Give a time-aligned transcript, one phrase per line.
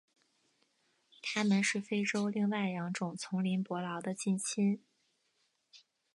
[1.21, 4.81] 它们是非洲另外两种丛林伯劳的近亲。